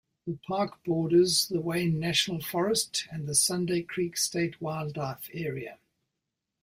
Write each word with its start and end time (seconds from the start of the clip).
The 0.25 0.39
park 0.47 0.83
borders 0.83 1.47
the 1.47 1.61
Wayne 1.61 1.99
National 1.99 2.41
Forest 2.41 3.07
and 3.11 3.27
the 3.27 3.35
Sunday 3.35 3.83
Creek 3.83 4.17
State 4.17 4.59
Wildlife 4.59 5.29
Area. 5.31 5.77